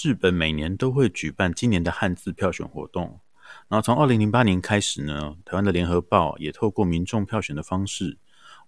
[0.00, 3.20] 日本每年都会举办今年的汉字票选活动，
[3.68, 8.18] 然后从二零零八年开始呢，台湾的联合报也透过民众票选的方式，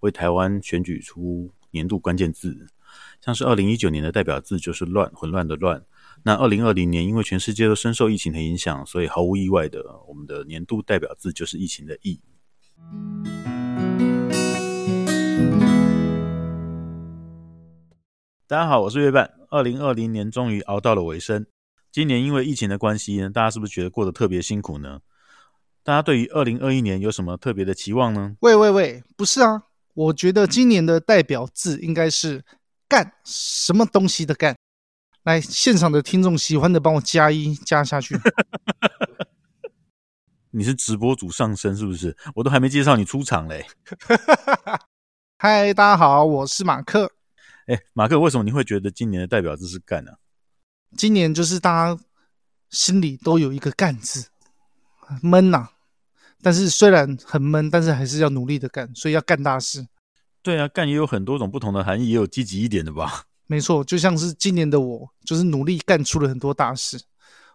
[0.00, 2.66] 为台湾选举出年度关键字，
[3.20, 5.84] 像是二零一九年的代表字就是“乱”，混乱的“乱”。
[6.24, 12.20] 那二零二零年因为全世界都深受疫情的影响，所以毫无意外的，我们的年度代表字就是疫情的“疫”。
[18.54, 19.32] 大家好，我是月半。
[19.50, 21.44] 二零二零年终于熬到了尾声。
[21.90, 25.00] 今年因为疫情的关系呢，大家是不是觉得过得特别辛苦呢？
[25.82, 28.36] 大家对于二零二一年有什么特别的期望呢？
[28.42, 29.64] 喂喂喂，不是啊！
[29.94, 32.44] 我觉得今年的代表字应该是
[32.88, 34.56] “干”，什么东西的“干”？
[35.24, 38.16] 来，现场的听众喜欢的帮我加一加下去。
[40.52, 42.16] 你是直播主上身是不是？
[42.36, 43.66] 我都还没介绍你出场嘞。
[45.38, 47.10] 嗨，大家好，我是马克。
[47.66, 50.12] 哎，马克，为什么你会觉得今年的代表字是“干”呢？
[50.96, 52.02] 今年就是大家
[52.70, 54.26] 心里都有一个“干”字，
[55.22, 55.70] 闷呐、啊。
[56.42, 59.86] 但是虽然很闷，但是还是要努力的干，所以要干大事。
[60.42, 63.24] 对啊，干也有很多种不同的含义，也有积极一点的吧？
[63.48, 67.00] 没错，就像是今年的我，就是努力干出了很多大事。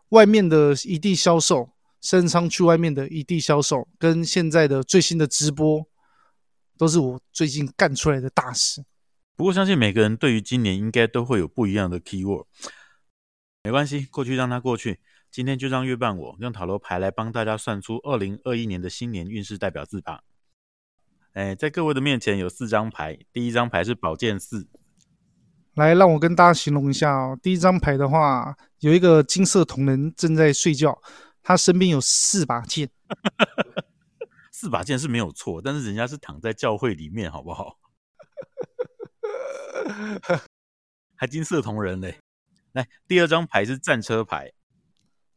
[0.09, 1.69] 外面的一地销售，
[2.01, 5.85] 深仓去外面的一地销售，跟现在的最新的直播，
[6.79, 8.83] 都是我最近干出来的大事。
[9.39, 12.43] 不过，相信每个人对于今年应该都会有不一样的 keyword。
[13.63, 14.99] 没关系，过去让它过去。
[15.31, 20.23] 今天就让月半我用塔罗牌来帮大家算出二零二一年的新年运势代表字吧。
[21.31, 24.67] 哎，在各位的面前有四张牌，第一张牌是宝剑四。
[25.75, 27.39] 来，让我跟大家形容一下哦。
[27.41, 31.01] 第一张牌的话，有一个金色铜人正在睡觉，
[31.41, 32.89] 他身边有四把剑。
[34.51, 37.77] 四把剑是没有错，但是人家是躺在教会里面，好不好？
[41.15, 42.17] 还金色铜人嘞！
[42.71, 44.51] 来，第二张牌是战车牌。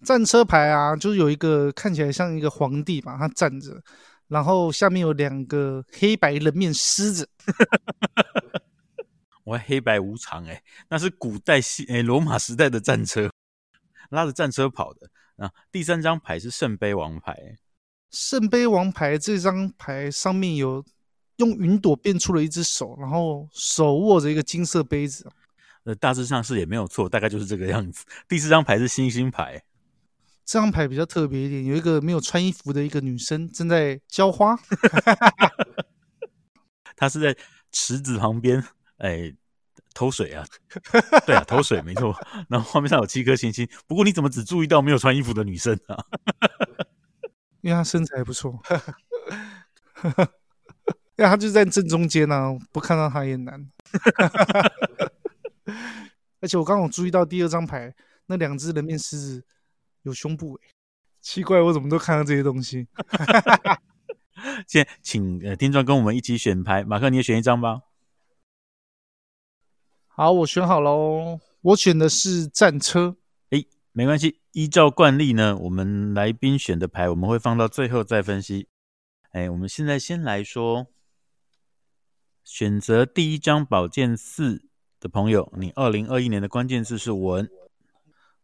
[0.05, 3.83] 战车牌啊，就是有一个看起来像一个皇帝吧，他站着，
[4.29, 7.29] 然后下面有两个黑白人面狮子。
[9.45, 13.31] 我还黑白无常哎，那是古代西哎罗马时代的战车，
[14.11, 15.11] 拉着战车跑的。
[15.37, 17.57] 啊，第三张牌是圣杯王牌。
[18.11, 20.85] 圣杯王牌这张牌上面有。
[21.43, 25.29] 用云朵变出了一只手，然后手握着一个金色杯子。
[25.85, 28.05] 呃，大致上是也没有错，大概就是这个样子。
[28.29, 29.61] 第四张牌是星星牌，
[30.45, 34.57] 这张牌比较特别一点，有一个没有穿衣服的一个女生正在浇花。
[36.95, 37.37] 她是在
[37.73, 38.63] 池子旁边，
[38.99, 39.35] 哎，
[39.93, 40.47] 偷水啊？
[41.27, 42.17] 对啊，偷水没错。
[42.49, 45.99] 然后画面上有七颗星星，不过你怎么只注意到没有穿衣服的女生啊？
[47.61, 48.57] 因为她身材不错。
[51.29, 53.71] 他就在正中间呢、啊，不看到他也难。
[56.41, 57.95] 而且我刚好注意到第二张牌，
[58.27, 59.45] 那两只人面狮子
[60.03, 60.61] 有胸部诶，
[61.21, 62.89] 奇怪，我怎么都看到这些东西？
[64.67, 67.83] 现在请呃听众跟我们一起选牌，马克你也选一张吧。
[70.09, 73.17] 好，我选好喽，我选的是战车。
[73.51, 78.67] 诶，没关系，依照惯例呢，我们来宾选的牌我们会放到最后再分析。
[79.31, 80.89] 哎，我们现在先来说。
[82.45, 84.65] 选择第一张宝剑四
[85.01, 87.49] 的朋友，你二零二一年的关键字是吻。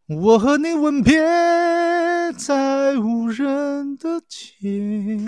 [0.07, 1.21] 我和你吻别
[2.33, 5.19] 在无人的街。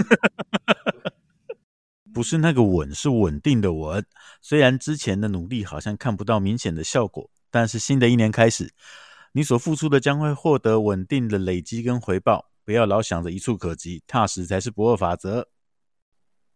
[2.12, 4.04] 不是那个稳，是稳定的稳。
[4.40, 8.72] 虽然之前的努力好像看不到明显的效果，但是新的一年开始，
[9.32, 12.50] 你所付出的将会获得稳定的累积跟回报。
[12.64, 15.48] 不要老想着一触可及，踏实才是不二法则。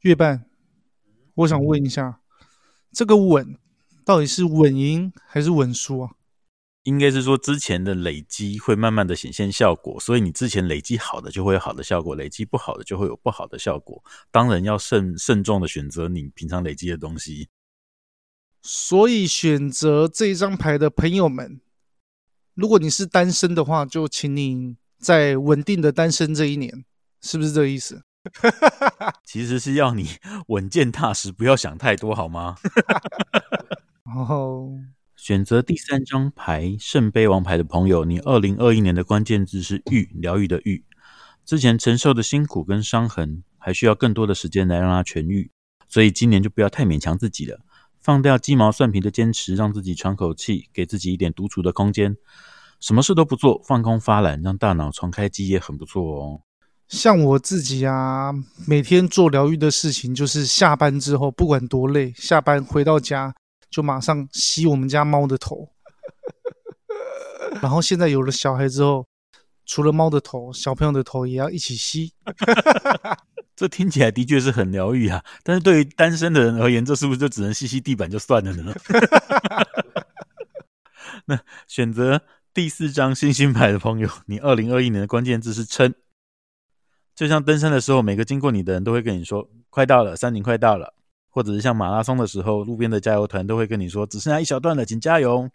[0.00, 0.53] 月半。
[1.34, 2.20] 我想问一下，
[2.92, 3.58] 这个稳
[4.04, 6.12] 到底是稳赢还是稳输啊？
[6.84, 14.04] 应该是说之前的累积会慢慢的显现效果，所以你之前累积好的就会有好的效果，累积不好的就会有不好的效果。
[14.30, 17.48] 当然要慎慎重的选择你平常累积的东西。
[18.60, 21.60] 所以选择这一张牌的朋友们，
[22.54, 26.84] 如果你是单身的话，就请你在稳定的单身这一年，
[27.22, 28.04] 是不是这个意思？
[29.24, 30.08] 其实是要你
[30.48, 32.56] 稳健踏实，不要想太多，好吗？
[34.04, 34.70] 然 后
[35.16, 40.84] 选择第三张牌圣杯王牌的朋友，你二零二一年的关键字是愈，疗愈的愈。
[41.44, 45.50] 之前承受的辛苦跟伤痕，还需要更多的时间来让它痊愈，
[45.88, 47.60] 所以今年就不要太勉强自己了，
[48.00, 52.16] 放掉鸡毛蒜皮的坚持，让自己喘口气，给自己一点独处的空间，
[52.80, 56.40] 什么事都不做，放空发懒，让大脑重开机也很不错哦。
[56.94, 58.32] 像我自己啊，
[58.68, 63.34] 每天做疗愈的事情就是下班之后，不管多累，下班回到家
[63.68, 65.68] 就马上吸我们家猫的头。
[67.60, 69.04] 然后现在有了小孩之后，
[69.66, 72.12] 除了猫的头，小朋友的头也要一起吸。
[73.56, 78.72] 这听起来的确是很疗愈啊，但是对于单身的人而言，这是不是就只能吸吸地板就算了呢？
[81.26, 82.22] 那选择
[82.54, 85.92] 第四张星星牌的朋友，你二零二一年的关键字是撑。
[87.14, 90.94] 就像登山的时候，每个经过你的人都会跟你说：“快到了，山顶快到了。”
[91.30, 95.50] 或者是像马拉松的时候，路边的加油团都会跟你说：“只剩下一小段了，请加油。”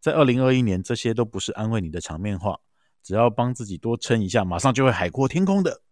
[0.00, 2.58] 在二零二一年，这些都不是安慰你的场面话，
[3.02, 5.82] 只要帮自己多撑一下，马上就会海阔天空的。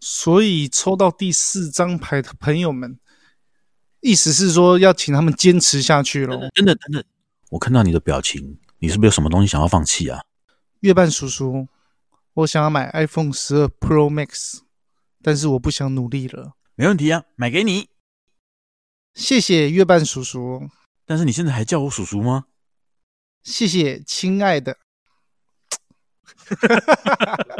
[0.00, 2.98] 所以抽到第四张牌的朋友们，
[4.00, 6.38] 意思是说要请他们坚持下去喽。
[6.54, 7.04] 等等等等，
[7.48, 10.20] 我看到你的表情，你是不是有什么东西想要放弃啊？
[10.80, 11.66] 月半叔叔，
[12.36, 14.58] 我想要买 iPhone 十二 Pro Max，
[15.22, 16.52] 但是我不想努力了。
[16.74, 17.88] 没问题啊，买给你。
[19.14, 20.68] 谢谢月半叔叔。
[21.06, 22.44] 但是你现在还叫我叔叔吗？
[23.42, 24.76] 谢谢，亲爱的。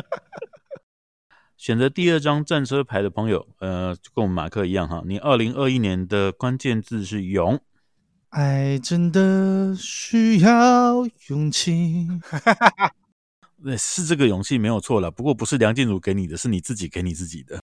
[1.56, 5.02] 选择第二张战车牌的朋友，呃，就跟我们马克一样哈。
[5.06, 7.58] 你二零二一年的关键字是勇。
[8.28, 12.06] 爱真的需要勇气。
[13.64, 17.60] 对，是这个勇气没有错了，不过不是梁静茹给你的，是你自己给你自己的。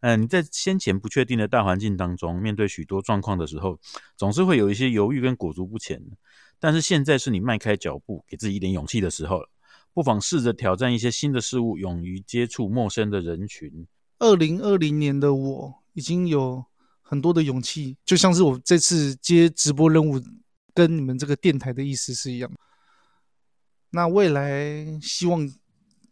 [0.00, 3.80] 嗯、你在先前不确定的大环境当中，面对许多状况的时候，
[4.16, 6.00] 总是会有一些犹豫跟裹足不前。
[6.60, 9.50] 但是现在是你迈开脚步，给自己一点勇气的时候了。
[9.92, 13.86] 不妨试着挑战一些新的事物，勇于接触陌生的人群。
[14.18, 16.64] 二零二零年的我已经有
[17.00, 20.20] 很多的勇气，就像是我这次接直播任务，
[20.74, 22.50] 跟你们这个电台的意思是一样。
[23.94, 25.48] 那未来希望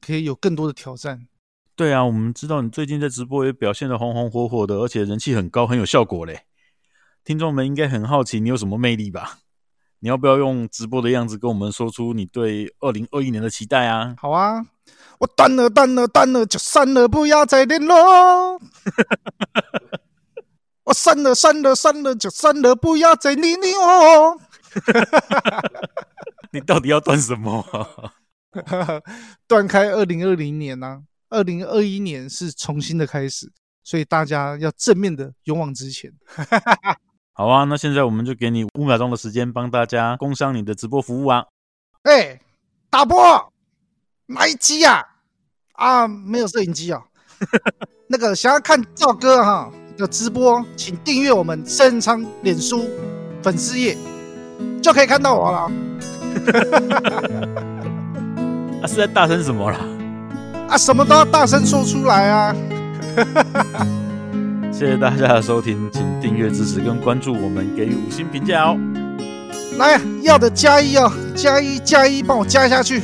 [0.01, 1.27] 可以有更多的挑战。
[1.75, 6.43] 对啊，我们知道你最近在直播也表现得红红火火的，而且人气很高，很有效果嘞。
[7.25, 9.39] 听众们应该很好奇你有什么魅力吧？
[9.99, 14.15] 你要不要用直播的样子跟我们说出你对二零二一年的期待啊？
[14.17, 14.65] 好啊，
[15.19, 18.61] 我断了断了断了就删了，不要再联络。
[20.85, 24.39] 我删了删了删了就删了，不要再理你哦。
[26.53, 27.65] 你到底要断什么？
[29.49, 31.01] 断开二零二零年啊，
[31.31, 33.51] 二零二一年是重新的开始，
[33.83, 36.13] 所以大家要正面的勇往直前。
[37.33, 41.47] 好啊，那现在我们就给你五秒钟的时间，帮大家工商你的直播服务啊。
[42.03, 42.41] 哎、欸，
[42.91, 43.51] 大波，
[44.27, 45.03] 哪一机啊？
[45.73, 47.03] 啊，没有摄影机啊。
[48.09, 52.87] 那个想要看赵哥哈的直播，请订阅我们深昌脸书
[53.43, 53.97] 粉丝页，
[54.83, 55.92] 就可以看到我了。
[58.83, 59.79] 啊，是在大声什么啦？
[60.69, 62.55] 啊，什么都要大声说出来啊！
[64.73, 68.79] 谢谢大家的收听，请订阅支持跟关注我们，给予五星评价哦。
[69.79, 73.03] 来，要的加一哦，加一加一，帮我加下去。